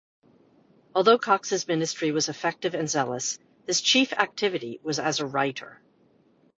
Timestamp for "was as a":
4.81-5.27